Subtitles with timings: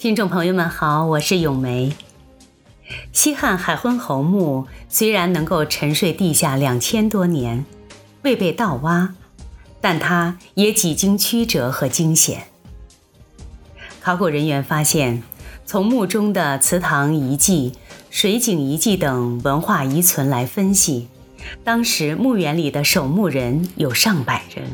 [0.00, 1.92] 听众朋友们好，我是咏梅。
[3.12, 7.64] 西汉海昏侯墓虽然能够沉睡地下两千多年，
[8.22, 9.12] 未被盗挖，
[9.80, 12.44] 但它也几经曲折和惊险。
[14.00, 15.24] 考古人员发现，
[15.66, 17.72] 从墓中的祠堂遗迹、
[18.08, 21.08] 水井遗迹等文化遗存来分析，
[21.64, 24.64] 当时墓园里的守墓人有上百人。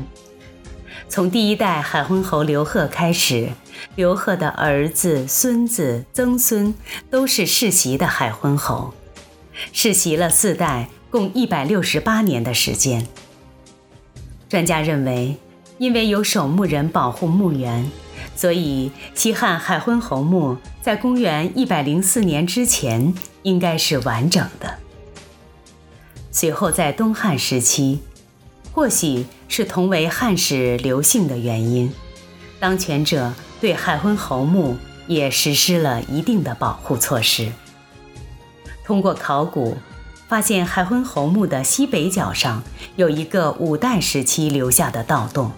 [1.09, 3.51] 从第一代海昏侯刘贺开始，
[3.95, 6.75] 刘贺的儿子、孙子、曾孙
[7.09, 8.93] 都是世袭的海昏侯，
[9.73, 13.07] 世袭了四代，共一百六十八年的时间。
[14.49, 15.37] 专家认为，
[15.79, 17.89] 因为有守墓人保护墓园，
[18.35, 24.79] 所以西汉海昏侯墓在公元一百零四年之前应该是完整的。
[26.33, 28.01] 随后在东汉时期。
[28.75, 31.93] 或许是同为汉室刘姓的原因，
[32.59, 34.77] 当权者对海昏侯墓
[35.07, 37.53] 也实施了一定的保护措施。
[38.85, 39.77] 通过考古，
[40.27, 42.65] 发现海昏侯墓的西北角上
[42.97, 45.53] 有一个五代时期留下的盗洞。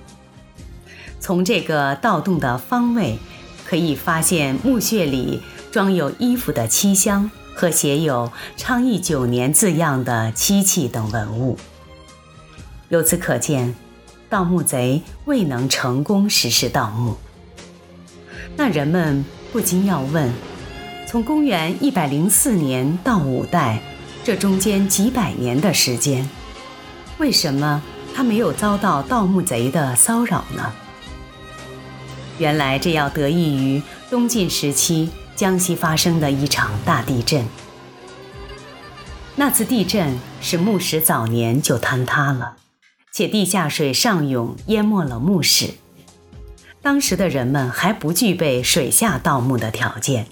[1.19, 3.19] 从这个盗洞的方位，
[3.65, 5.41] 可以发现墓穴里
[5.73, 11.59] 装有衣服的漆箱和写有“昌邑九年”字样的漆器等文物。
[12.89, 13.75] 由此可见，
[14.29, 17.17] 盗墓贼未能成功实施盗墓。
[18.57, 20.33] 那人们不禁要问：
[21.09, 23.81] 从公元一百零四年到五代，
[24.23, 26.29] 这中间几百年的时间，
[27.19, 27.83] 为什么
[28.15, 30.73] 他没有遭到盗墓贼的骚扰呢？
[32.39, 37.45] 原来，这要得益于东晋时期江西发生的一场大地震。
[39.35, 42.57] 那次地震使墓室早年就坍塌了。
[43.17, 45.71] 且地下水上涌，淹没了墓室。
[46.83, 50.27] 当时的人们还不具备水下盗墓的条件，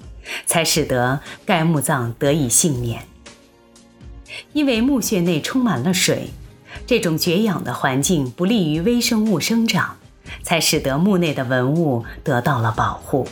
[0.45, 3.07] 才使得该墓葬得以幸免。
[4.53, 6.29] 因为墓穴内充满了水，
[6.87, 9.97] 这种绝氧的环境不利于微生物生长，
[10.43, 13.27] 才使得墓内的文物得到了保护。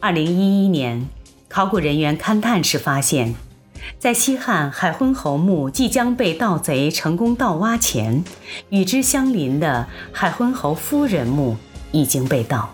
[0.00, 1.06] 二零一一年，
[1.48, 3.34] 考古人员勘探时发现。
[3.98, 8.24] 在西汉海昏侯墓即将被盗贼成功盗挖前，
[8.70, 11.56] 与之相邻的海昏侯夫人墓
[11.92, 12.72] 已经被盗。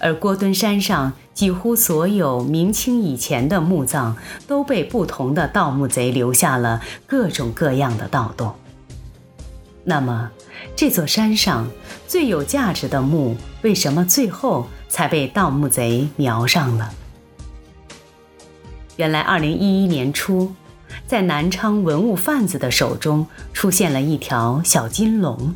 [0.00, 4.16] 而郭墩山上几乎所有明清以前的墓葬
[4.46, 8.54] 都被不同的盗墓贼留下了各种各样的盗洞。
[9.84, 10.30] 那么，
[10.76, 11.66] 这座山上
[12.06, 16.92] 最有价值的墓为什么最后才被盗墓贼瞄上了？
[18.98, 20.52] 原来，二零一一年初，
[21.06, 25.54] 在南昌文物贩子的手中出现了一条小金龙，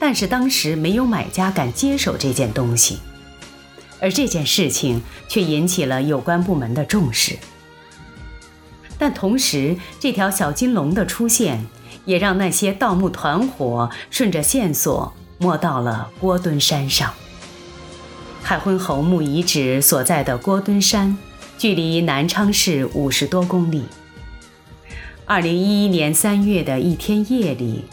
[0.00, 2.98] 但是当时没有买家敢接手这件东西，
[4.00, 7.38] 而这件事情却引起了有关部门的重视。
[8.98, 11.64] 但同时，这条小金龙的出现，
[12.04, 17.14] 也让那些盗墓团伙顺着线索摸到了郭墩山上。
[18.42, 21.16] 海昏侯墓遗址所在的郭墩山。
[21.60, 23.84] 距离南昌市五十多公里。
[25.26, 27.84] 二零一一年三月的一天夜里，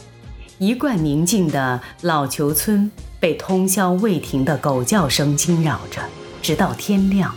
[0.58, 2.90] 一贯宁静的老球村
[3.20, 6.02] 被通宵未停的狗叫声惊扰着，
[6.42, 7.36] 直到天亮。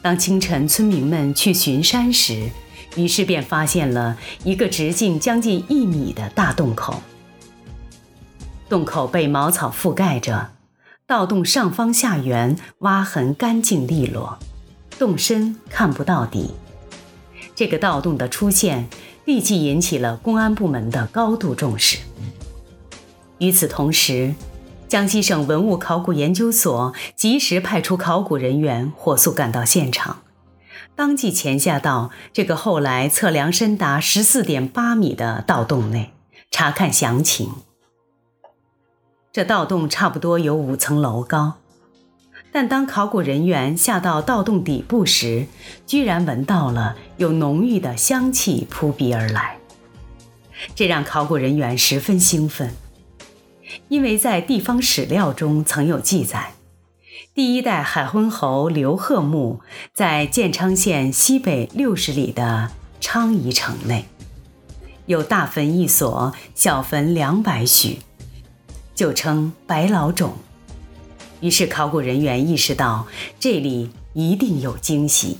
[0.00, 2.48] 当清晨村民们去巡山时，
[2.94, 7.02] 于是便发现了一个直径将近一米的大洞口。
[8.68, 10.52] 洞口被茅草覆盖着，
[11.04, 14.38] 盗洞上方下缘挖痕干净利落。
[15.00, 16.50] 洞深看不到底，
[17.54, 18.86] 这个盗洞的出现
[19.24, 22.00] 立即引起了公安部门的高度重视。
[23.38, 24.34] 与此同时，
[24.88, 30.18] 江西省文物考古研究所及时派出考古人员火速赶到现场，
[30.94, 36.12] 当即潜下到这个后来测量深达十四点八米的盗洞内
[36.50, 37.50] 查看详情。
[39.32, 41.59] 这盗洞差不多有五层楼高。
[42.52, 45.46] 但当考古人员下到盗洞底部时，
[45.86, 49.58] 居然闻到了有浓郁的香气扑鼻而来，
[50.74, 52.72] 这让考古人员十分兴奋，
[53.88, 56.54] 因为在地方史料中曾有记载，
[57.32, 59.60] 第一代海昏侯刘贺墓
[59.94, 64.06] 在建昌县西北六十里的昌邑城内，
[65.06, 68.00] 有大坟一所，小坟两百许，
[68.92, 70.34] 就称白老冢。
[71.40, 73.06] 于是，考古人员意识到
[73.38, 75.38] 这里一定有惊喜。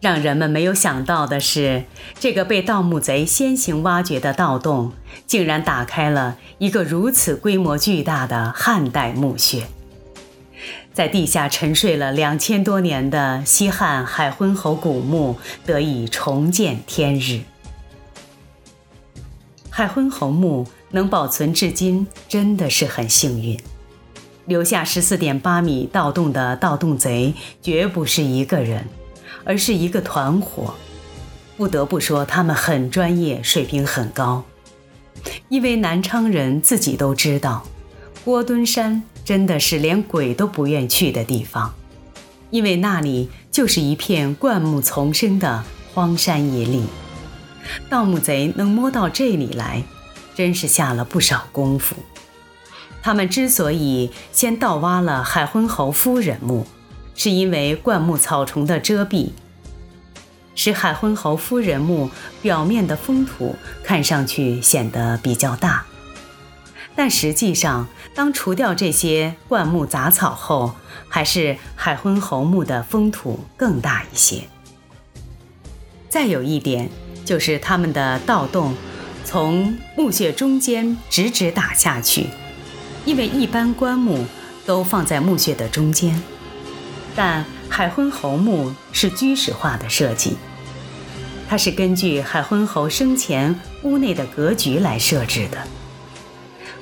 [0.00, 1.84] 让人们没有想到的是，
[2.20, 4.92] 这个被盗墓贼先行挖掘的盗洞，
[5.26, 9.66] 竟然打开了一个如此规模巨大的汉代墓穴。
[10.92, 17.40] 在地下沉睡了两千多年的西汉海昏侯古墓得以重见天日。
[19.70, 23.58] 海昏侯墓能保存至今，真的是很幸运。
[24.46, 28.86] 留下十四点八米盗洞的盗洞贼，绝不是一个人，
[29.44, 30.74] 而是一个团伙。
[31.56, 34.44] 不得不说，他们很专业，水平很高。
[35.48, 37.66] 因为南昌人自己都知道，
[38.24, 41.74] 郭墩山真的是连鬼都不愿去的地方，
[42.50, 45.64] 因为那里就是一片灌木丛生的
[45.94, 46.86] 荒山野岭。
[47.88, 49.82] 盗墓贼能摸到这里来，
[50.36, 51.96] 真是下了不少功夫。
[53.06, 56.66] 他们之所以先盗挖了海昏侯夫人墓，
[57.14, 59.30] 是因为灌木草丛的遮蔽。
[60.56, 62.10] 使海昏侯夫人墓
[62.42, 63.54] 表面的封土
[63.84, 65.86] 看上去显得比较大，
[66.96, 70.74] 但实际上，当除掉这些灌木杂草后，
[71.08, 74.48] 还是海昏侯墓的封土更大一些。
[76.08, 76.90] 再有一点，
[77.24, 78.74] 就是他们的盗洞
[79.24, 82.26] 从墓穴中间直直打下去，
[83.06, 84.26] 因为一般棺木
[84.66, 86.22] 都放在墓穴的中间，
[87.14, 87.42] 但。
[87.68, 90.36] 海昏侯墓是居室化的设计，
[91.48, 95.66] 它是根据海昏侯生前屋内的格局来设置的。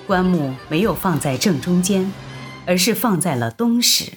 [0.07, 2.13] 棺木没有放在正中间，
[2.67, 4.13] 而是放在了东室。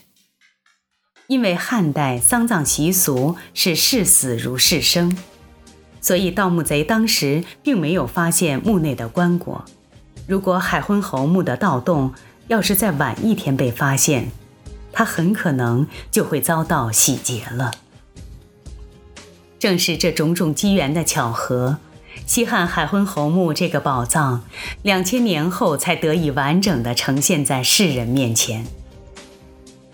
[1.27, 5.17] 因为汉代丧葬习俗是视死如视生，
[6.01, 9.61] 所以盗墓贼当时并没有发现墓内的棺椁。
[10.27, 12.13] 如果海昏侯墓的盗洞
[12.49, 14.29] 要是再晚一天被发现，
[14.91, 17.71] 他很可能就会遭到洗劫了。
[19.57, 21.77] 正是这种种机缘的巧合，
[22.25, 24.43] 西汉海昏侯墓这个宝藏，
[24.81, 28.65] 两千年后才得以完整的呈现在世人面前。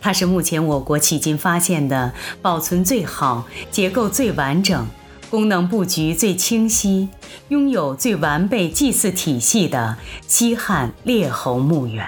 [0.02, 4.88] 它是目前我国迄今发现的保存最好、结构最完整、
[5.34, 7.10] 功能布局最清晰、
[7.48, 9.98] 拥有最完备祭祀体系的
[10.28, 12.06] 西汉列侯墓园。